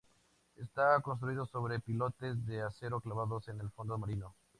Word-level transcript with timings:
Está 0.55 0.99
construido 1.01 1.45
sobre 1.45 1.79
pilotes 1.79 2.43
de 2.47 2.63
acero 2.63 2.99
clavados 3.01 3.47
en 3.49 3.59
el 3.59 3.69
fondo 3.69 3.99
marino. 3.99 4.33